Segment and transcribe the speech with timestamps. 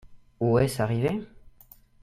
[0.39, 1.21] Où est-ce arrivé?